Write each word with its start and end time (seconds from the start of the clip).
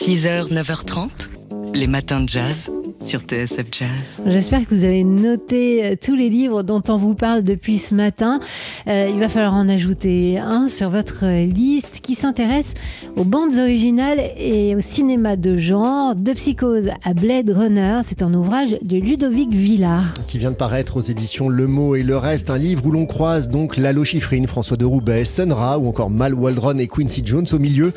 6h, 0.00 0.48
9h30, 0.48 1.28
les 1.74 1.86
matins 1.86 2.22
de 2.22 2.28
jazz 2.30 2.70
sur 3.02 3.20
TSF 3.20 3.66
Jazz. 3.70 4.22
J'espère 4.26 4.66
que 4.66 4.74
vous 4.74 4.84
avez 4.84 5.04
noté 5.04 5.84
euh, 5.84 5.94
tous 6.00 6.14
les 6.14 6.30
livres 6.30 6.62
dont 6.62 6.82
on 6.88 6.96
vous 6.96 7.14
parle 7.14 7.44
depuis 7.44 7.76
ce 7.76 7.94
matin. 7.94 8.40
Euh, 8.86 9.10
il 9.12 9.18
va 9.18 9.28
falloir 9.28 9.52
en 9.52 9.68
ajouter 9.68 10.38
un 10.38 10.68
sur 10.68 10.88
votre 10.88 11.26
liste 11.44 12.00
qui 12.02 12.14
s'intéresse 12.14 12.72
aux 13.16 13.24
bandes 13.24 13.54
originales 13.58 14.20
et 14.38 14.74
au 14.74 14.80
cinéma 14.80 15.36
de 15.36 15.58
genre, 15.58 16.14
de 16.14 16.32
psychose 16.32 16.88
à 17.04 17.12
Blade 17.12 17.50
Runner. 17.50 18.00
C'est 18.06 18.22
un 18.22 18.32
ouvrage 18.32 18.78
de 18.82 18.96
Ludovic 18.96 19.52
Villard. 19.52 20.14
Qui 20.26 20.38
vient 20.38 20.50
de 20.50 20.56
paraître 20.56 20.96
aux 20.96 21.02
éditions 21.02 21.50
Le 21.50 21.66
Mot 21.66 21.94
et 21.94 22.02
le 22.02 22.16
Reste, 22.16 22.48
un 22.48 22.58
livre 22.58 22.86
où 22.86 22.90
l'on 22.90 23.04
croise 23.04 23.50
donc 23.50 23.76
Lalo 23.76 24.04
Schifrin, 24.04 24.46
François 24.46 24.78
de 24.78 24.86
Roubaix, 24.86 25.26
Sun 25.26 25.52
Ra 25.52 25.78
ou 25.78 25.88
encore 25.88 26.08
Mal 26.08 26.32
Waldron 26.32 26.78
et 26.78 26.88
Quincy 26.88 27.22
Jones 27.22 27.46
au 27.52 27.58
milieu 27.58 27.92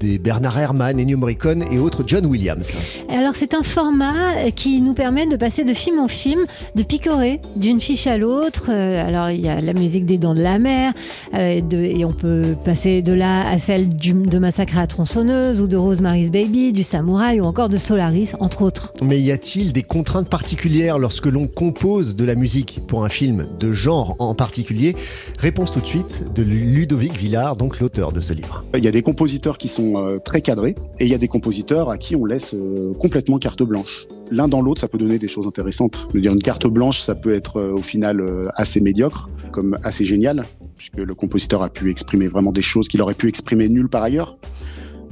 des 0.00 0.18
Bernard 0.18 0.58
Herrmann, 0.58 0.98
Ennio 0.98 1.16
Morricone 1.16 1.64
et 1.70 1.78
autres 1.78 2.04
John 2.06 2.26
Williams. 2.26 2.76
Alors 3.10 3.34
c'est 3.34 3.54
un 3.54 3.62
format 3.62 4.50
qui 4.54 4.80
nous 4.80 4.94
permet 4.94 5.26
de 5.26 5.36
passer 5.36 5.64
de 5.64 5.74
film 5.74 5.98
en 5.98 6.08
film, 6.08 6.40
de 6.74 6.82
picorer 6.82 7.40
d'une 7.56 7.80
fiche 7.80 8.06
à 8.06 8.18
l'autre. 8.18 8.66
Euh, 8.68 9.06
alors 9.06 9.30
il 9.30 9.40
y 9.40 9.48
a 9.48 9.60
la 9.60 9.72
musique 9.72 10.06
des 10.06 10.18
Dents 10.18 10.34
de 10.34 10.42
la 10.42 10.58
Mer, 10.58 10.92
euh, 11.34 11.60
et 11.72 12.04
on 12.04 12.12
peut 12.12 12.42
passer 12.64 13.02
de 13.02 13.12
là 13.12 13.48
à 13.48 13.58
celle 13.58 13.88
du, 13.88 14.12
de 14.12 14.38
Massacre 14.38 14.76
à 14.76 14.80
la 14.80 14.86
tronçonneuse 14.86 15.60
ou 15.60 15.66
de 15.66 15.76
Rosemary's 15.76 16.30
Baby, 16.30 16.72
du 16.72 16.82
Samouraï 16.82 17.40
ou 17.40 17.44
encore 17.44 17.68
de 17.68 17.76
Solaris, 17.76 18.30
entre 18.40 18.62
autres. 18.62 18.92
Mais 19.02 19.20
y 19.20 19.32
a-t-il 19.32 19.72
des 19.72 19.82
contraintes 19.82 20.28
particulières 20.28 20.98
lorsque 20.98 21.26
l'on 21.26 21.46
compose 21.46 22.16
de 22.16 22.24
la 22.24 22.34
musique 22.34 22.80
pour 22.88 23.04
un 23.04 23.08
film 23.08 23.46
de 23.58 23.72
genre 23.72 24.16
en 24.18 24.34
particulier? 24.34 24.96
Réponse 25.38 25.70
tout 25.72 25.80
de 25.80 25.86
suite 25.86 26.32
de 26.34 26.42
Ludovic 26.42 27.14
Villard, 27.14 27.56
donc 27.56 27.80
l'auteur 27.80 28.12
de 28.12 28.20
ce 28.20 28.32
livre. 28.32 28.64
Il 28.76 28.84
y 28.84 28.88
a 28.88 28.92
des 28.92 29.02
compositeurs 29.02 29.58
qui 29.58 29.68
sont 29.68 29.85
euh, 29.94 30.18
très 30.18 30.40
cadrés 30.40 30.74
et 30.98 31.04
il 31.04 31.10
y 31.10 31.14
a 31.14 31.18
des 31.18 31.28
compositeurs 31.28 31.90
à 31.90 31.98
qui 31.98 32.16
on 32.16 32.24
laisse 32.24 32.54
euh, 32.54 32.92
complètement 32.94 33.38
carte 33.38 33.62
blanche. 33.62 34.06
L'un 34.30 34.48
dans 34.48 34.60
l'autre, 34.60 34.80
ça 34.80 34.88
peut 34.88 34.98
donner 34.98 35.18
des 35.18 35.28
choses 35.28 35.46
intéressantes. 35.46 36.08
Je 36.12 36.18
dire, 36.18 36.32
une 36.32 36.42
carte 36.42 36.66
blanche, 36.66 37.00
ça 37.00 37.14
peut 37.14 37.32
être 37.32 37.58
euh, 37.58 37.74
au 37.74 37.82
final 37.82 38.50
assez 38.56 38.80
médiocre, 38.80 39.28
comme 39.52 39.76
assez 39.84 40.04
génial, 40.04 40.42
puisque 40.76 40.98
le 40.98 41.14
compositeur 41.14 41.62
a 41.62 41.68
pu 41.68 41.90
exprimer 41.90 42.26
vraiment 42.26 42.52
des 42.52 42.62
choses 42.62 42.88
qu'il 42.88 43.00
aurait 43.02 43.14
pu 43.14 43.28
exprimer 43.28 43.68
nulle 43.68 43.88
part 43.88 44.02
ailleurs. 44.02 44.38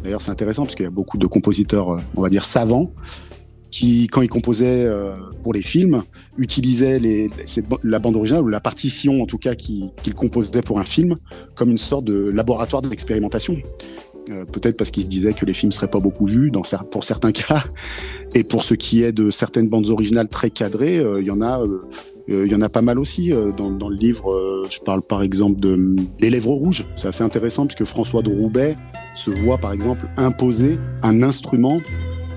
D'ailleurs, 0.03 0.21
c'est 0.21 0.33
intéressant 0.33 0.65
parce 0.65 0.75
qu'il 0.75 0.85
y 0.85 0.89
a 0.89 0.91
beaucoup 0.91 1.19
de 1.19 1.27
compositeurs, 1.27 1.99
on 2.17 2.23
va 2.23 2.29
dire 2.29 2.45
savants, 2.45 2.87
qui, 3.71 4.09
quand 4.09 4.23
ils 4.23 4.29
composaient 4.29 4.89
pour 5.43 5.55
les 5.55 5.63
films, 5.63 6.03
utilisaient 6.37 7.01
la 7.83 7.99
bande 7.99 8.17
originale 8.17 8.45
ou 8.45 8.49
la 8.49 8.61
partition, 8.61 9.23
en 9.23 9.27
tout 9.27 9.39
cas, 9.39 9.55
qu'ils 9.55 10.15
composaient 10.15 10.61
pour 10.61 10.79
un 10.79 10.85
film, 10.85 11.15
comme 11.55 11.71
une 11.71 11.79
sorte 11.79 12.05
de 12.05 12.31
laboratoire 12.31 12.83
d'expérimentation. 12.83 13.57
Euh, 14.31 14.47
peut-être 14.47 14.79
parce 14.79 14.91
qu'ils 14.91 15.03
se 15.03 15.09
disaient 15.09 15.35
que 15.35 15.45
les 15.45 15.53
films 15.53 15.71
seraient 15.71 15.91
pas 15.91 16.01
beaucoup 16.01 16.27
vus 16.27 16.51
dans, 16.51 16.63
pour 16.91 17.05
certains 17.05 17.33
cas. 17.33 17.65
Et 18.35 18.45
pour 18.45 18.65
ce 18.65 18.75
qui 18.75 19.03
est 19.03 19.13
de 19.13 19.31
certaines 19.31 19.69
bandes 19.69 19.89
originales 19.89 20.29
très 20.29 20.51
cadrées, 20.51 20.99
euh, 20.99 21.21
il 21.21 21.27
y 21.27 21.31
en 21.31 21.43
a, 21.43 21.61
euh, 21.61 21.83
il 22.29 22.51
y 22.51 22.55
en 22.55 22.63
a 22.63 22.69
pas 22.71 22.81
mal 22.81 22.99
aussi 22.99 23.33
dans, 23.59 23.89
le 23.89 23.95
livre. 23.95 24.65
je 24.71 24.81
parle 24.81 25.03
par 25.03 25.23
exemple 25.23 25.61
de 25.61 25.95
Les 26.21 26.31
Lèvres 26.31 26.53
Rouges. 26.53 26.87
C'est 26.97 27.09
assez 27.09 27.23
intéressant 27.23 27.67
puisque 27.67 27.85
François 27.85 28.23
de 28.23 28.31
Roubaix 28.31 28.77
se 29.15 29.31
voit 29.31 29.59
par 29.59 29.73
exemple 29.73 30.09
imposer 30.17 30.79
un 31.03 31.23
instrument 31.23 31.79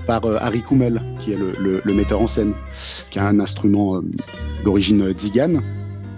par 0.06 0.26
Harry 0.42 0.62
Kummel, 0.62 1.00
qui 1.20 1.32
est 1.32 1.38
le, 1.38 1.94
metteur 1.94 2.20
en 2.20 2.26
scène, 2.26 2.52
qui 3.10 3.18
a 3.18 3.26
un 3.26 3.40
instrument 3.40 4.02
d'origine 4.62 5.10
tzigane 5.12 5.62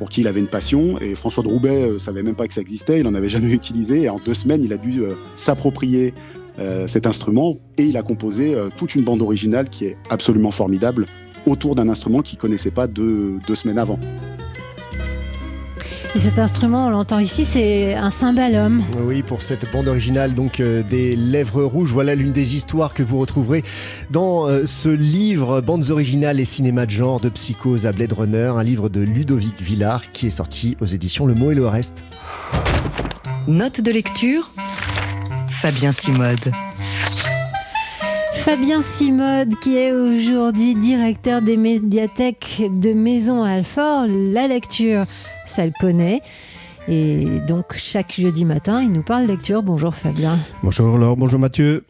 pour 0.01 0.09
qui 0.09 0.23
il 0.23 0.27
avait 0.27 0.41
une 0.41 0.49
passion. 0.49 0.99
Et 0.99 1.15
François 1.15 1.43
de 1.43 1.49
Roubaix 1.49 1.91
euh, 1.91 1.99
savait 1.99 2.23
même 2.23 2.35
pas 2.35 2.49
que 2.49 2.55
ça 2.55 2.63
existait, 2.63 3.01
il 3.01 3.07
en 3.07 3.15
avait 3.15 3.29
jamais 3.29 3.51
utilisé. 3.61 4.05
Et 4.05 4.09
en 4.09 4.17
deux 4.17 4.35
semaines, 4.35 4.65
il 4.65 4.73
a 4.73 4.79
dû 4.79 5.03
euh, 5.03 5.13
s'approprier 5.37 6.15
euh, 6.59 6.87
cet 6.87 7.07
instrument 7.07 7.59
et 7.77 7.85
il 7.85 7.99
a 7.99 8.03
composé 8.03 8.57
toute 8.79 8.95
une 8.95 9.05
bande 9.05 9.21
originale 9.21 9.69
qui 9.69 9.85
est 9.85 9.97
absolument 10.09 10.51
formidable 10.51 11.07
autour 11.47 11.75
d'un 11.75 11.89
instrument 11.89 12.23
qu'il 12.23 12.39
connaissait 12.39 12.71
pas 12.71 12.87
deux 12.87 13.39
semaines 13.55 13.79
avant. 13.79 13.99
Et 16.17 16.19
cet 16.19 16.41
instrument, 16.41 16.89
on 16.89 16.91
l'entend 16.91 17.21
ici, 17.21 17.47
c'est 17.49 17.95
un 17.95 18.11
cymbalum. 18.11 18.83
Oui, 19.05 19.23
pour 19.23 19.43
cette 19.43 19.71
bande 19.73 19.87
originale 19.87 20.35
donc 20.35 20.59
euh, 20.59 20.83
des 20.83 21.15
Lèvres 21.15 21.63
Rouges, 21.63 21.93
voilà 21.93 22.17
l'une 22.17 22.33
des 22.33 22.57
histoires 22.57 22.95
que 22.95 23.05
vous 23.05 23.19
retrouverez 23.19 23.63
dans 24.11 24.49
euh, 24.49 24.67
ce 24.67 24.89
livre 24.89 25.61
Bandes 25.61 25.91
originales 25.91 26.41
et 26.41 26.45
cinéma 26.45 26.87
de 26.87 26.91
genre 26.91 27.21
de 27.21 27.29
psychose 27.29 27.87
à 27.87 27.93
Blade 27.93 28.13
Runner, 28.13 28.53
un 28.57 28.65
livre 28.65 28.89
de 28.89 29.01
Ludovic 29.01 29.63
Villard 29.63 30.11
qui 30.11 30.27
est 30.27 30.31
sorti 30.31 30.77
aux 30.81 30.87
éditions 30.87 31.27
Le 31.27 31.35
Mot 31.35 31.53
et 31.53 31.55
le 31.55 31.69
Reste. 31.69 32.03
Note 33.47 33.81
de 33.81 33.93
lecture 33.93 34.51
Fabien 35.49 35.93
Simode. 35.93 36.51
Fabien 38.35 38.83
Simode, 38.83 39.55
qui 39.61 39.77
est 39.77 39.93
aujourd'hui 39.93 40.75
directeur 40.75 41.41
des 41.41 41.57
médiathèques 41.57 42.63
de 42.83 42.95
Maison 42.95 43.45
Alfort, 43.45 44.07
la 44.09 44.49
lecture 44.49 45.05
ça 45.51 45.67
le 45.67 45.73
connaît. 45.79 46.23
Et 46.89 47.41
donc 47.47 47.77
chaque 47.77 48.15
jeudi 48.15 48.45
matin, 48.45 48.83
il 48.83 48.91
nous 48.91 49.03
parle 49.03 49.27
lecture. 49.27 49.63
Bonjour 49.63 49.95
Fabien. 49.95 50.39
Bonjour 50.63 50.97
Laure, 50.97 51.17
bonjour 51.17 51.39
Mathieu. 51.39 51.85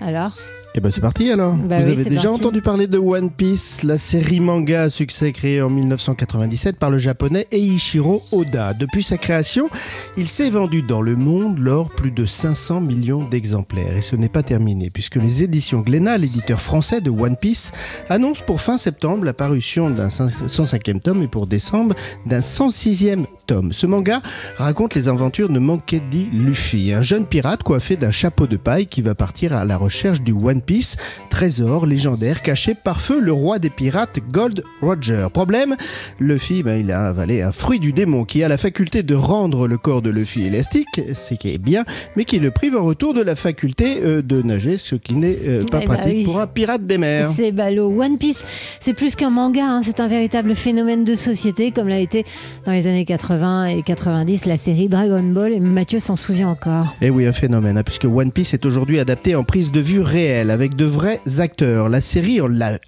Alors? 0.00 0.32
Et 0.74 0.78
eh 0.78 0.80
ben 0.80 0.90
c'est 0.90 1.00
parti 1.00 1.30
alors. 1.30 1.54
Bah 1.54 1.80
Vous 1.80 1.88
avez 1.88 2.04
déjà 2.04 2.32
entendu 2.32 2.60
parler 2.60 2.88
de 2.88 2.98
One 2.98 3.30
Piece, 3.30 3.84
la 3.84 3.96
série 3.96 4.40
manga 4.40 4.82
à 4.82 4.88
succès 4.88 5.30
créée 5.30 5.62
en 5.62 5.70
1997 5.70 6.80
par 6.80 6.90
le 6.90 6.98
japonais 6.98 7.46
Eiichiro 7.52 8.24
Oda. 8.32 8.74
Depuis 8.74 9.04
sa 9.04 9.16
création, 9.16 9.70
il 10.16 10.26
s'est 10.26 10.50
vendu 10.50 10.82
dans 10.82 11.00
le 11.00 11.14
monde 11.14 11.60
lors 11.60 11.94
plus 11.94 12.10
de 12.10 12.26
500 12.26 12.80
millions 12.80 13.22
d'exemplaires. 13.22 13.96
Et 13.96 14.02
ce 14.02 14.16
n'est 14.16 14.28
pas 14.28 14.42
terminé 14.42 14.90
puisque 14.92 15.14
les 15.14 15.44
éditions 15.44 15.78
Glénat, 15.78 16.18
l'éditeur 16.18 16.60
français 16.60 17.00
de 17.00 17.08
One 17.08 17.36
Piece, 17.36 17.70
annoncent 18.08 18.42
pour 18.44 18.60
fin 18.60 18.76
septembre 18.76 19.24
la 19.24 19.32
parution 19.32 19.90
d'un 19.90 20.08
105e 20.08 20.98
tome 20.98 21.22
et 21.22 21.28
pour 21.28 21.46
décembre 21.46 21.94
d'un 22.26 22.40
106e 22.40 23.26
tome. 23.46 23.72
Ce 23.72 23.86
manga 23.86 24.22
raconte 24.56 24.96
les 24.96 25.08
aventures 25.08 25.50
de 25.50 25.60
Monkey 25.60 26.02
D. 26.10 26.26
Luffy, 26.32 26.92
un 26.92 27.02
jeune 27.02 27.26
pirate 27.26 27.62
coiffé 27.62 27.94
d'un 27.94 28.10
chapeau 28.10 28.48
de 28.48 28.56
paille 28.56 28.86
qui 28.86 29.02
va 29.02 29.14
partir 29.14 29.52
à 29.52 29.64
la 29.64 29.76
recherche 29.76 30.20
du 30.20 30.32
One 30.32 30.62
Piece, 30.64 30.96
trésor 31.30 31.86
légendaire 31.86 32.42
caché 32.42 32.74
par 32.74 33.00
feu 33.00 33.20
le 33.20 33.32
roi 33.32 33.58
des 33.58 33.70
pirates 33.70 34.18
Gold 34.30 34.64
Roger. 34.80 35.28
Problème, 35.32 35.76
Luffy, 36.20 36.62
ben, 36.62 36.80
il 36.80 36.90
a 36.90 37.06
avalé 37.08 37.42
un 37.42 37.52
fruit 37.52 37.78
du 37.78 37.92
démon 37.92 38.24
qui 38.24 38.42
a 38.42 38.48
la 38.48 38.58
faculté 38.58 39.02
de 39.02 39.14
rendre 39.14 39.68
le 39.68 39.78
corps 39.78 40.02
de 40.02 40.10
Luffy 40.10 40.44
élastique, 40.44 41.00
ce 41.12 41.34
qui 41.34 41.52
est 41.52 41.58
bien, 41.58 41.84
mais 42.16 42.24
qui 42.24 42.38
le 42.38 42.50
prive 42.50 42.76
en 42.76 42.84
retour 42.84 43.14
de 43.14 43.20
la 43.20 43.36
faculté 43.36 44.00
euh, 44.02 44.22
de 44.22 44.42
nager, 44.42 44.78
ce 44.78 44.94
qui 44.94 45.14
n'est 45.14 45.36
euh, 45.46 45.62
pas 45.70 45.80
Eh 45.82 45.86
bah 45.86 45.94
pratique 45.94 46.12
oui. 46.18 46.24
pour 46.24 46.40
un 46.40 46.46
pirate 46.46 46.84
des 46.84 46.98
mers. 46.98 47.30
C'est 47.36 47.52
ballot. 47.52 47.90
One 48.00 48.18
Piece, 48.18 48.44
c'est 48.80 48.94
plus 48.94 49.14
qu'un 49.16 49.30
manga, 49.30 49.64
hein. 49.64 49.80
c'est 49.82 50.00
un 50.00 50.08
véritable 50.08 50.54
phénomène 50.54 51.04
de 51.04 51.14
société, 51.14 51.70
comme 51.70 51.88
l'a 51.88 52.00
été 52.00 52.24
dans 52.64 52.72
les 52.72 52.86
années 52.86 53.04
80 53.04 53.66
et 53.66 53.82
90 53.82 54.46
la 54.46 54.56
série 54.56 54.88
Dragon 54.88 55.22
Ball. 55.22 55.52
Et 55.52 55.60
Mathieu 55.60 56.00
s'en 56.00 56.16
souvient 56.16 56.48
encore. 56.48 56.94
Et 57.00 57.10
oui, 57.10 57.26
un 57.26 57.32
phénomène, 57.32 57.76
hein, 57.78 57.82
puisque 57.82 58.04
One 58.04 58.32
Piece 58.32 58.54
est 58.54 58.64
aujourd'hui 58.66 58.98
adapté 58.98 59.34
en 59.34 59.44
prise 59.44 59.72
de 59.72 59.80
vue 59.80 60.00
réelle, 60.00 60.50
avec 60.54 60.76
de 60.76 60.84
vrais 60.84 61.20
acteurs. 61.40 61.88
La 61.88 62.00
série 62.00 62.38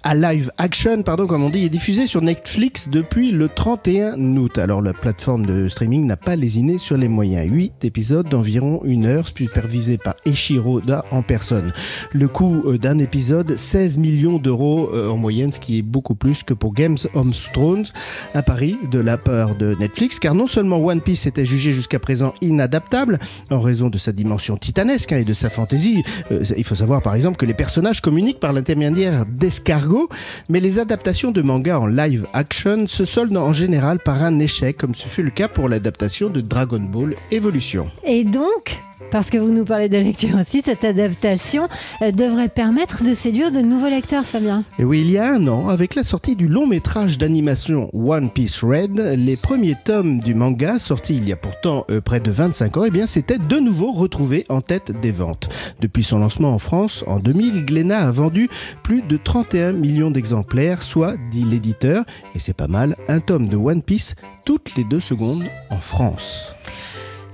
à 0.01 0.15
live 0.15 0.49
action, 0.57 1.03
pardon, 1.03 1.27
comme 1.27 1.43
on 1.43 1.49
dit, 1.49 1.65
est 1.65 1.69
diffusée 1.69 2.07
sur 2.07 2.21
Netflix 2.21 2.87
depuis 2.87 3.31
le 3.31 3.49
31 3.49 4.17
août. 4.37 4.57
Alors 4.57 4.81
la 4.81 4.93
plateforme 4.93 5.45
de 5.45 5.67
streaming 5.67 6.05
n'a 6.05 6.15
pas 6.15 6.37
lésiné 6.37 6.77
sur 6.77 6.95
les 6.95 7.09
moyens. 7.09 7.51
8 7.51 7.83
épisodes 7.83 8.29
d'environ 8.29 8.79
une 8.85 9.05
heure, 9.05 9.27
supervisés 9.27 9.97
par 9.97 10.15
Eiichiro 10.25 10.77
Oda 10.77 11.03
en 11.11 11.21
personne. 11.23 11.73
Le 12.13 12.29
coût 12.29 12.63
euh, 12.65 12.77
d'un 12.77 12.99
épisode, 12.99 13.57
16 13.57 13.97
millions 13.97 14.37
d'euros 14.37 14.89
euh, 14.93 15.09
en 15.09 15.17
moyenne, 15.17 15.51
ce 15.51 15.59
qui 15.59 15.79
est 15.79 15.81
beaucoup 15.81 16.15
plus 16.15 16.43
que 16.43 16.53
pour 16.53 16.73
Games 16.73 16.97
of 17.15 17.51
Thrones, 17.51 17.87
un 18.33 18.43
pari 18.43 18.77
de 18.93 18.99
la 18.99 19.17
part 19.17 19.55
de 19.55 19.75
Netflix, 19.77 20.19
car 20.19 20.35
non 20.35 20.47
seulement 20.47 20.77
One 20.77 21.01
Piece 21.01 21.25
était 21.25 21.43
jugé 21.43 21.73
jusqu'à 21.73 21.99
présent 21.99 22.33
inadaptable, 22.39 23.19
en 23.51 23.59
raison 23.59 23.89
de 23.89 23.97
sa 23.97 24.13
dimension 24.13 24.55
titanesque 24.55 25.11
hein, 25.11 25.17
et 25.17 25.25
de 25.25 25.33
sa 25.33 25.49
fantaisie. 25.49 26.03
Euh, 26.31 26.45
il 26.55 26.63
faut 26.63 26.75
savoir 26.75 27.01
par 27.01 27.13
exemple 27.13 27.35
que 27.35 27.45
les 27.45 27.56
personnages 27.57 27.99
communiquent 27.99 28.39
par 28.39 28.53
l'intermédiaire 28.53 29.25
d'escargots, 29.25 30.09
mais 30.49 30.59
les 30.59 30.79
adaptations 30.79 31.31
de 31.31 31.41
manga 31.41 31.79
en 31.79 31.87
live 31.87 32.27
action 32.31 32.87
se 32.87 33.03
soldent 33.03 33.37
en 33.37 33.51
général 33.51 33.99
par 33.99 34.23
un 34.23 34.39
échec, 34.39 34.77
comme 34.77 34.95
ce 34.95 35.07
fut 35.07 35.23
le 35.23 35.31
cas 35.31 35.47
pour 35.47 35.67
l'adaptation 35.67 36.29
de 36.29 36.39
Dragon 36.39 36.79
Ball 36.79 37.15
Evolution. 37.31 37.89
Et 38.05 38.23
donc, 38.23 38.77
parce 39.11 39.29
que 39.29 39.37
vous 39.37 39.51
nous 39.51 39.65
parlez 39.65 39.89
de 39.89 39.97
lecture 39.97 40.37
aussi, 40.39 40.61
cette 40.63 40.83
adaptation 40.83 41.67
euh, 42.01 42.11
devrait 42.11 42.49
permettre 42.49 43.03
de 43.03 43.13
séduire 43.13 43.51
de 43.51 43.59
nouveaux 43.59 43.89
lecteurs, 43.89 44.25
Fabien. 44.25 44.63
Et 44.79 44.83
oui, 44.83 45.01
il 45.01 45.11
y 45.11 45.17
a 45.17 45.31
un 45.33 45.47
an, 45.47 45.69
avec 45.69 45.95
la 45.95 46.03
sortie 46.03 46.35
du 46.35 46.47
long 46.47 46.67
métrage 46.67 47.17
d'animation 47.17 47.89
One 47.93 48.29
Piece 48.29 48.63
Red, 48.63 48.97
les 49.17 49.35
premiers 49.35 49.75
tomes 49.83 50.19
du 50.19 50.33
manga, 50.33 50.79
sortis 50.79 51.15
il 51.15 51.27
y 51.27 51.31
a 51.31 51.35
pourtant 51.35 51.85
euh, 51.89 52.01
près 52.01 52.19
de 52.19 52.31
25 52.31 52.77
ans, 52.77 52.83
eh 52.85 52.91
bien, 52.91 53.07
s'étaient 53.07 53.37
de 53.37 53.57
nouveau 53.57 53.91
retrouvés 53.91 54.45
en 54.49 54.61
tête 54.61 54.91
des 54.99 55.11
ventes. 55.11 55.49
Depuis 55.79 56.03
son 56.03 56.19
lancement 56.19 56.53
en 56.53 56.59
France, 56.59 57.03
en 57.07 57.19
2000, 57.19 57.65
Glénat 57.65 58.07
a 58.07 58.11
vendu 58.11 58.49
plus 58.83 59.01
de 59.01 59.17
31 59.17 59.73
millions 59.73 60.11
d'exemplaires, 60.11 60.83
soit, 60.83 61.15
dit 61.31 61.43
l'éditeur, 61.43 62.03
et 62.35 62.39
c'est 62.39 62.55
pas 62.55 62.67
mal, 62.67 62.95
un 63.07 63.19
tome 63.19 63.47
de 63.47 63.55
One 63.55 63.81
Piece 63.81 64.15
toutes 64.45 64.75
les 64.75 64.83
deux 64.83 65.01
secondes 65.01 65.43
en 65.69 65.79
France. 65.79 66.56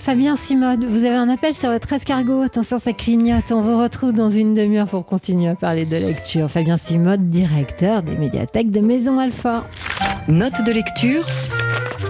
Fabien 0.04 0.36
Simode, 0.36 0.84
vous 0.84 1.06
avez 1.06 1.16
un 1.16 1.30
appel 1.30 1.56
sur 1.56 1.72
votre 1.72 1.94
escargot. 1.94 2.42
Attention, 2.42 2.78
ça 2.78 2.92
clignote. 2.92 3.54
On 3.54 3.62
vous 3.62 3.82
retrouve 3.82 4.12
dans 4.12 4.30
une 4.30 4.54
demi-heure 4.54 4.86
pour 4.86 5.06
continuer 5.06 5.48
à 5.48 5.56
parler 5.56 5.86
de 5.86 5.96
lecture. 5.96 6.52
Fabien 6.52 6.76
Simode, 6.76 7.30
directeur 7.30 8.04
des 8.04 8.18
médiathèques 8.18 8.70
de 8.70 8.82
Maison 8.82 9.18
Alpha. 9.18 9.64
Note 10.28 10.62
de 10.66 10.74
lecture 10.74 11.26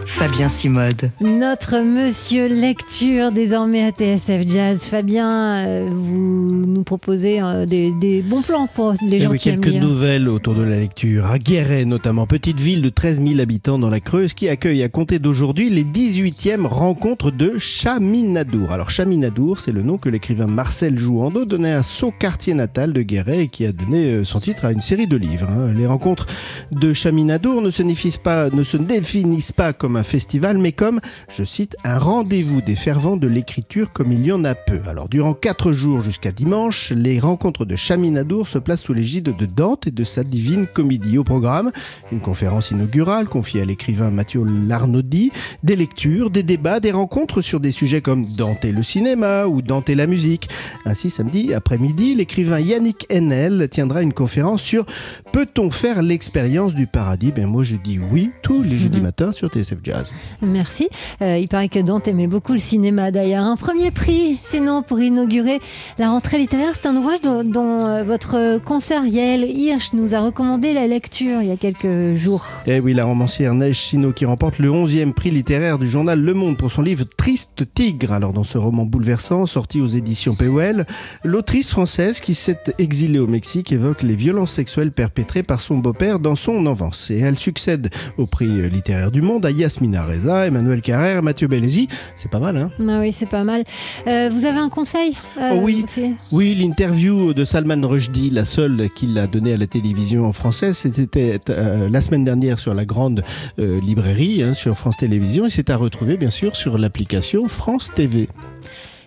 Fabien 0.05 0.47
Simode. 0.47 1.11
Notre 1.21 1.79
monsieur 1.79 2.47
lecture 2.47 3.31
désormais 3.31 3.83
à 3.83 3.91
TSF 3.91 4.47
Jazz. 4.47 4.83
Fabien, 4.83 5.51
euh, 5.67 5.87
vous 5.91 6.65
nous 6.65 6.83
proposez 6.83 7.41
euh, 7.41 7.65
des, 7.65 7.91
des 7.91 8.21
bons 8.21 8.41
plans 8.41 8.67
pour 8.73 8.93
les 9.05 9.17
Eh 9.17 9.21
gens 9.21 9.31
oui, 9.31 9.37
qui 9.39 9.49
quelques 9.49 9.67
aiment 9.67 9.73
lire. 9.73 9.83
nouvelles 9.83 10.29
autour 10.29 10.53
de 10.55 10.63
la 10.63 10.79
lecture. 10.79 11.25
À 11.27 11.39
Guéret, 11.39 11.85
notamment, 11.85 12.27
petite 12.27 12.59
ville 12.59 12.81
de 12.81 12.89
13 12.89 13.21
000 13.25 13.39
habitants 13.39 13.79
dans 13.79 13.89
la 13.89 13.99
Creuse, 13.99 14.33
qui 14.33 14.49
accueille 14.49 14.83
à 14.83 14.89
compter 14.89 15.19
d'aujourd'hui 15.19 15.69
les 15.69 15.83
18e 15.83 16.65
rencontres 16.65 17.31
de 17.31 17.57
Chaminadour. 17.57 18.71
Alors, 18.71 18.91
Chaminadour, 18.91 19.59
c'est 19.59 19.71
le 19.71 19.81
nom 19.81 19.97
que 19.97 20.09
l'écrivain 20.09 20.47
Marcel 20.47 20.97
Jouando 20.97 21.45
donnait 21.45 21.73
à 21.73 21.83
son 21.83 22.11
quartier 22.11 22.53
natal 22.53 22.93
de 22.93 23.01
Guéret 23.01 23.43
et 23.43 23.47
qui 23.47 23.65
a 23.65 23.71
donné 23.71 24.05
euh, 24.05 24.23
son 24.23 24.39
titre 24.39 24.65
à 24.65 24.71
une 24.71 24.81
série 24.81 25.07
de 25.07 25.17
livres. 25.17 25.47
hein. 25.49 25.71
Les 25.75 25.87
rencontres 25.87 26.27
de 26.71 26.93
Chaminadour 26.93 27.61
ne 27.61 27.71
se, 27.71 27.81
définissent 27.83 28.17
pas, 28.17 28.49
ne 28.49 28.63
se 28.63 28.77
définissent 28.77 29.51
pas 29.51 29.73
comme 29.73 29.92
un 29.97 30.03
festival, 30.03 30.57
mais 30.57 30.71
comme, 30.71 30.99
je 31.29 31.43
cite, 31.43 31.75
un 31.83 31.97
rendez-vous 31.99 32.61
des 32.61 32.75
fervents 32.75 33.17
de 33.17 33.27
l'écriture 33.27 33.91
comme 33.91 34.11
il 34.11 34.25
y 34.25 34.31
en 34.31 34.43
a 34.43 34.55
peu. 34.55 34.79
Alors, 34.87 35.09
durant 35.09 35.33
quatre 35.33 35.71
jours 35.71 36.03
jusqu'à 36.03 36.31
dimanche, 36.31 36.91
les 36.91 37.19
rencontres 37.19 37.65
de 37.65 37.75
Chaminadour 37.75 38.47
se 38.47 38.57
placent 38.57 38.81
sous 38.83 38.93
l'égide 38.93 39.35
de 39.37 39.45
Dante 39.45 39.87
et 39.87 39.91
de 39.91 40.03
sa 40.03 40.23
divine 40.23 40.65
comédie. 40.67 41.17
Au 41.17 41.23
programme, 41.23 41.71
une 42.11 42.19
conférence 42.21 42.71
inaugurale 42.71 43.27
confiée 43.27 43.61
à 43.61 43.65
l'écrivain 43.65 44.09
Mathieu 44.09 44.43
Larnaudi, 44.67 45.31
des 45.63 45.75
lectures, 45.75 46.29
des 46.29 46.43
débats, 46.43 46.79
des 46.79 46.91
rencontres 46.91 47.41
sur 47.41 47.59
des 47.59 47.71
sujets 47.71 48.01
comme 48.01 48.25
Dante 48.25 48.65
et 48.65 48.71
le 48.71 48.81
cinéma 48.83 49.45
ou 49.45 49.61
Dante 49.61 49.89
et 49.89 49.95
la 49.95 50.07
musique. 50.07 50.49
Ainsi, 50.85 51.09
samedi 51.09 51.53
après-midi, 51.53 52.15
l'écrivain 52.15 52.59
Yannick 52.59 53.05
Enel 53.11 53.67
tiendra 53.69 54.01
une 54.01 54.13
conférence 54.13 54.61
sur 54.63 54.85
Peut-on 55.31 55.69
faire 55.69 56.01
l'expérience 56.01 56.73
du 56.73 56.87
paradis 56.87 57.31
Ben 57.31 57.47
moi 57.47 57.63
je 57.63 57.75
dis 57.75 57.99
oui 58.11 58.31
tous 58.41 58.61
les 58.63 58.77
jeudis 58.77 58.97
Mhm. 58.97 59.03
matins 59.03 59.31
sur 59.31 59.49
TSF 59.49 59.81
Jazz. 59.83 60.13
Merci. 60.41 60.87
Euh, 61.21 61.37
il 61.37 61.47
paraît 61.47 61.69
que 61.69 61.79
Dante 61.79 62.07
aimait 62.07 62.27
beaucoup 62.27 62.53
le 62.53 62.59
cinéma 62.59 63.11
d'ailleurs. 63.11 63.45
Un 63.45 63.55
premier 63.55 63.91
prix, 63.91 64.37
sinon, 64.49 64.81
pour 64.81 64.99
inaugurer 64.99 65.59
la 65.97 66.09
rentrée 66.09 66.37
littéraire. 66.37 66.73
C'est 66.79 66.87
un 66.87 66.95
ouvrage 66.95 67.21
dont, 67.21 67.43
dont, 67.43 67.85
euh, 67.85 68.03
votre 68.03 68.59
consoeur 68.59 69.05
Yael 69.05 69.43
Hirsch 69.49 69.93
nous 69.93 70.15
a 70.15 70.21
recommandé 70.21 70.73
la 70.73 70.87
lecture 70.87 71.41
il 71.41 71.47
y 71.47 71.51
a 71.51 71.57
quelques 71.57 72.15
jours. 72.15 72.45
Eh 72.67 72.79
oui, 72.79 72.93
la 72.93 73.05
romancière 73.05 73.53
Neige 73.53 73.77
Chino 73.77 74.11
qui 74.11 74.25
remporte 74.25 74.59
le 74.59 74.69
11e 74.69 75.13
prix 75.13 75.31
littéraire 75.31 75.79
du 75.79 75.89
journal 75.89 76.19
Le 76.19 76.33
Monde 76.33 76.57
pour 76.57 76.71
son 76.71 76.81
livre 76.81 77.05
Triste 77.17 77.63
Tigre. 77.73 78.13
Alors 78.13 78.33
dans 78.33 78.43
ce 78.43 78.57
roman 78.57 78.85
bouleversant 78.85 79.45
sorti 79.45 79.81
aux 79.81 79.87
éditions 79.87 80.35
POL, 80.35 80.85
l'autrice 81.23 81.69
française 81.69 82.19
qui 82.19 82.35
s'est 82.35 82.59
exilée 82.77 83.19
au 83.19 83.27
Mexique 83.27 83.71
évoque 83.71 84.03
les 84.03 84.15
violences 84.15 84.53
sexuelles 84.53 84.91
perpétrées 84.91 85.43
par 85.43 85.59
son 85.59 85.77
beau-père 85.77 86.19
dans 86.19 86.35
son 86.35 86.65
enfance. 86.65 87.09
Et 87.11 87.19
elle 87.19 87.37
succède 87.37 87.89
au 88.17 88.25
prix 88.25 88.69
littéraire 88.69 89.11
du 89.11 89.21
Monde 89.21 89.45
à 89.45 89.51
Yasmina 89.73 90.05
Reza, 90.05 90.45
Emmanuel 90.45 90.81
Carrère, 90.81 91.23
Mathieu 91.23 91.47
Bellesi. 91.47 91.87
C'est 92.15 92.29
pas 92.29 92.39
mal, 92.39 92.57
hein 92.57 92.69
Ah 92.87 92.99
oui, 92.99 93.11
c'est 93.11 93.29
pas 93.29 93.43
mal. 93.43 93.63
Euh, 94.07 94.29
vous 94.31 94.45
avez 94.45 94.59
un 94.59 94.69
conseil 94.69 95.17
euh, 95.39 95.49
Oh 95.53 95.59
oui. 95.63 95.83
Oui, 96.31 96.53
l'interview 96.53 97.33
de 97.33 97.43
Salman 97.43 97.87
Rushdie, 97.87 98.29
la 98.29 98.45
seule 98.45 98.89
qu'il 98.95 99.17
a 99.17 99.25
donnée 99.25 99.53
à 99.53 99.57
la 99.57 99.65
télévision 99.65 100.25
en 100.25 100.31
français, 100.31 100.73
c'était 100.73 101.39
euh, 101.49 101.89
la 101.89 102.01
semaine 102.01 102.23
dernière 102.23 102.59
sur 102.59 102.75
la 102.75 102.85
grande 102.85 103.23
euh, 103.57 103.81
librairie, 103.81 104.43
hein, 104.43 104.53
sur 104.53 104.77
France 104.77 104.97
Télévisions, 104.97 105.45
et 105.45 105.49
c'est 105.49 105.71
à 105.71 105.77
retrouver 105.77 106.17
bien 106.17 106.29
sûr 106.29 106.55
sur 106.55 106.77
l'application 106.77 107.47
France 107.47 107.89
TV. 107.89 108.29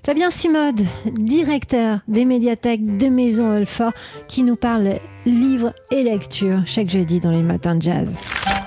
Fabien 0.05 0.31
Simode, 0.31 0.83
directeur 1.13 1.99
des 2.07 2.25
médiathèques 2.25 2.97
de 2.97 3.09
Maison 3.09 3.51
Alpha, 3.51 3.93
qui 4.29 4.45
nous 4.45 4.55
parle 4.55 5.01
livres 5.27 5.73
et 5.91 6.05
lecture 6.05 6.63
chaque 6.65 6.91
jeudi 6.91 7.19
dans 7.19 7.33
les 7.33 7.43
matins 7.43 7.75
de 7.75 7.83
jazz. 7.83 8.09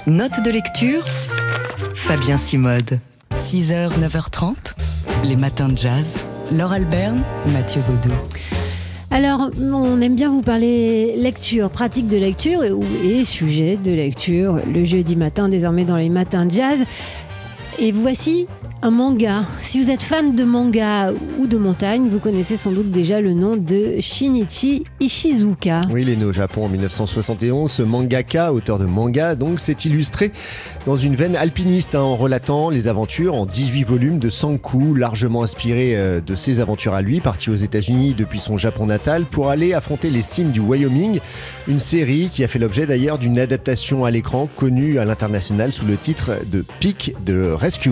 Note 0.06 0.44
de 0.44 0.52
lecture 0.52 1.06
Fabien 2.10 2.38
Simode. 2.38 2.98
6h, 3.36 3.92
9h30, 4.00 4.56
les 5.26 5.36
matins 5.36 5.68
de 5.68 5.78
jazz. 5.78 6.18
Laure 6.52 6.72
Alberne, 6.72 7.22
Mathieu 7.54 7.82
Baudou. 7.88 8.16
Alors, 9.12 9.52
on 9.62 10.02
aime 10.02 10.16
bien 10.16 10.32
vous 10.32 10.42
parler 10.42 11.14
lecture, 11.18 11.70
pratique 11.70 12.08
de 12.08 12.18
lecture 12.18 12.64
et 12.64 13.26
sujet 13.26 13.78
de 13.78 13.92
lecture 13.92 14.60
le 14.74 14.86
jeudi 14.86 15.16
matin, 15.16 15.50
désormais 15.50 15.86
dans 15.86 15.98
les 15.98 16.10
matins 16.10 16.48
de 16.48 16.52
jazz. 16.52 16.80
Et 17.78 17.92
voici 17.92 18.48
un 18.82 18.92
manga. 18.92 19.44
Si 19.62 19.82
vous 19.82 19.90
êtes 19.90 20.02
fan 20.02 20.36
de 20.36 20.44
manga 20.44 21.12
ou 21.38 21.48
de 21.48 21.58
montagne, 21.58 22.08
vous 22.10 22.20
connaissez 22.20 22.56
sans 22.56 22.72
doute 22.72 22.92
déjà 22.92 23.20
le 23.20 23.34
nom 23.34 23.58
de 23.58 24.00
Shinichi 24.00 24.86
Ishizuka. 25.00 25.82
Oui, 25.92 26.04
il 26.04 26.10
est 26.10 26.16
né 26.16 26.26
au 26.26 26.32
Japon 26.32 26.66
en 26.66 26.70
1971. 26.70 27.70
Ce 27.70 27.84
mangaka, 27.84 28.54
auteur 28.54 28.80
de 28.80 28.86
manga, 28.86 29.36
donc, 29.36 29.60
s'est 29.60 29.74
illustré 29.74 30.32
dans 30.86 30.96
une 30.96 31.16
veine 31.16 31.36
alpiniste 31.36 31.96
hein, 31.96 32.02
en 32.02 32.16
relatant 32.16 32.70
les 32.70 32.88
aventures 32.88 33.36
en 33.36 33.46
18 33.46 33.84
volumes 33.84 34.20
de 34.20 34.30
Sanku, 34.30 34.96
largement 34.96 35.44
inspiré 35.44 35.96
euh, 35.96 36.22
de 36.22 36.36
ses 36.36 36.60
aventures 36.60 36.94
à 36.94 37.02
lui, 37.02 37.20
parti 37.20 37.50
aux 37.50 37.56
États-Unis 37.56 38.14
depuis 38.18 38.40
son 38.40 38.58
Japon 38.58 38.86
natal 38.86 39.26
pour 39.26 39.50
aller 39.50 39.74
affronter 39.74 40.10
les 40.10 40.22
cimes 40.22 40.52
du 40.52 40.62
Wyoming. 40.62 41.20
Une 41.68 41.80
série 41.80 42.30
qui 42.32 42.44
a 42.44 42.48
fait 42.48 42.60
l'objet 42.60 42.86
d'ailleurs 42.86 43.18
d'une 43.18 43.40
adaptation 43.40 44.06
à 44.06 44.12
l'écran 44.12 44.48
connue 44.56 45.00
à 45.00 45.06
l'international 45.06 45.74
sous 45.74 45.86
le 45.86 45.98
titre 45.98 46.32
de 46.52 46.64
Peak 46.80 47.16
de 47.26 47.52
Rescuer. 47.52 47.90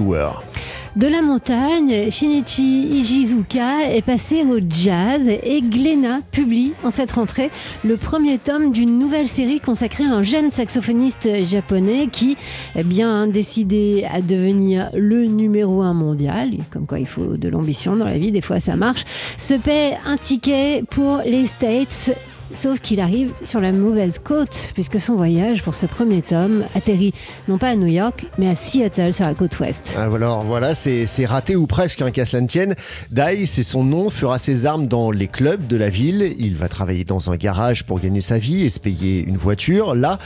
De 0.97 1.07
la 1.07 1.21
montagne, 1.21 2.09
Shinichi 2.09 2.88
Ishizuka 2.88 3.91
est 3.91 4.01
passé 4.01 4.41
au 4.41 4.57
jazz 4.67 5.21
et 5.27 5.61
Glénat 5.61 6.21
publie 6.31 6.73
en 6.83 6.89
cette 6.89 7.11
rentrée 7.11 7.51
le 7.85 7.97
premier 7.97 8.39
tome 8.39 8.71
d'une 8.71 8.97
nouvelle 8.97 9.27
série 9.27 9.59
consacrée 9.59 10.05
à 10.05 10.15
un 10.15 10.23
jeune 10.23 10.49
saxophoniste 10.49 11.45
japonais 11.45 12.07
qui 12.11 12.35
est 12.75 12.83
bien 12.83 13.27
décidé 13.27 14.07
à 14.11 14.21
devenir 14.21 14.89
le 14.95 15.25
numéro 15.25 15.83
un 15.83 15.94
mondial, 15.94 16.49
comme 16.71 16.88
quoi 16.88 16.97
il 16.97 17.05
faut 17.05 17.38
de 17.38 17.47
l'ambition 17.47 17.95
dans 17.95 18.05
la 18.05 18.17
vie, 18.17 18.31
des 18.31 18.41
fois 18.41 18.59
ça 18.59 18.75
marche, 18.75 19.05
se 19.38 19.53
paie 19.53 19.95
un 20.07 20.17
ticket 20.17 20.83
pour 20.89 21.19
les 21.23 21.45
States 21.45 22.17
Sauf 22.53 22.79
qu'il 22.79 22.99
arrive 22.99 23.31
sur 23.44 23.59
la 23.59 23.71
mauvaise 23.71 24.19
côte, 24.23 24.71
puisque 24.73 25.01
son 25.01 25.15
voyage 25.15 25.63
pour 25.63 25.75
ce 25.75 25.85
premier 25.85 26.21
tome 26.21 26.63
atterrit 26.75 27.13
non 27.47 27.57
pas 27.57 27.69
à 27.69 27.75
New 27.75 27.88
York, 27.88 28.25
mais 28.38 28.49
à 28.49 28.55
Seattle, 28.55 29.13
sur 29.13 29.25
la 29.25 29.33
côte 29.33 29.59
ouest. 29.59 29.95
Ah, 29.97 30.03
Alors 30.03 30.44
voilà, 30.44 30.73
c'est 30.73 31.25
raté 31.25 31.55
ou 31.55 31.67
presque, 31.67 32.01
hein, 32.01 32.11
qu'à 32.11 32.25
cela 32.25 32.41
ne 32.41 32.47
tienne. 32.47 32.75
Dai, 33.11 33.45
c'est 33.45 33.63
son 33.63 33.83
nom, 33.83 34.09
fera 34.09 34.38
ses 34.38 34.65
armes 34.65 34.88
dans 34.88 35.11
les 35.11 35.27
clubs 35.27 35.67
de 35.67 35.75
la 35.75 35.89
ville. 35.89 36.35
Il 36.39 36.55
va 36.55 36.69
travailler 36.69 37.03
dans 37.03 37.29
un 37.29 37.35
garage 37.35 37.83
pour 37.83 37.99
gagner 37.99 38.21
sa 38.21 38.38
vie 38.38 38.63
et 38.63 38.69
se 38.69 38.80
payer 38.80 39.23
une 39.27 39.37
voiture. 39.37 39.94
Là, 39.94 40.18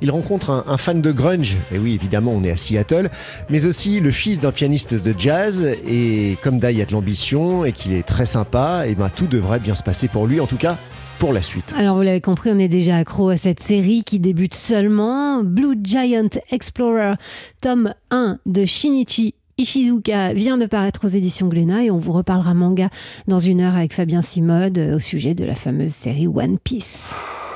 il 0.00 0.10
rencontre 0.10 0.64
un, 0.66 0.76
fan 0.76 1.00
de 1.00 1.12
grunge. 1.12 1.56
Et 1.72 1.78
oui, 1.78 1.94
évidemment, 1.94 2.32
on 2.32 2.44
est 2.44 2.50
à 2.50 2.56
Seattle. 2.56 3.10
Mais 3.50 3.66
aussi 3.66 4.00
le 4.00 4.10
fils 4.10 4.38
d'un 4.38 4.52
pianiste 4.52 4.94
de 4.94 5.14
jazz. 5.16 5.64
Et 5.88 6.36
comme 6.42 6.58
Dai 6.58 6.80
a 6.80 6.84
de 6.84 6.92
l'ambition 6.92 7.64
et 7.64 7.72
qu'il 7.72 7.92
est 7.94 8.06
très 8.06 8.26
sympa, 8.26 8.86
et 8.86 8.94
ben 8.94 9.08
tout 9.08 9.26
devrait 9.26 9.58
bien 9.58 9.74
se 9.74 9.82
passer 9.82 10.08
pour 10.08 10.26
lui. 10.26 10.40
En 10.40 10.46
tout 10.46 10.56
cas, 10.56 10.76
pour 11.18 11.32
la 11.32 11.42
suite. 11.42 11.74
Alors 11.76 11.96
vous 11.96 12.02
l'avez 12.02 12.20
compris, 12.20 12.50
on 12.52 12.58
est 12.58 12.68
déjà 12.68 12.96
accro 12.96 13.28
à 13.28 13.36
cette 13.36 13.60
série 13.60 14.04
qui 14.04 14.18
débute 14.18 14.54
seulement. 14.54 15.42
Blue 15.42 15.78
Giant 15.82 16.28
Explorer, 16.50 17.14
tome 17.60 17.94
1 18.10 18.38
de 18.46 18.64
Shinichi 18.64 19.34
Ishizuka 19.56 20.32
vient 20.32 20.58
de 20.58 20.66
paraître 20.66 21.06
aux 21.06 21.10
éditions 21.10 21.48
Glénat 21.48 21.84
et 21.84 21.90
on 21.90 21.98
vous 21.98 22.12
reparlera 22.12 22.54
manga 22.54 22.88
dans 23.28 23.38
une 23.38 23.60
heure 23.60 23.76
avec 23.76 23.92
Fabien 23.92 24.22
Simode 24.22 24.78
au 24.78 24.98
sujet 24.98 25.34
de 25.34 25.44
la 25.44 25.54
fameuse 25.54 25.92
série 25.92 26.26
One 26.26 26.58
Piece. 26.58 27.10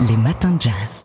Les 0.08 0.16
matins 0.16 0.52
de 0.52 0.60
jazz. 0.60 1.02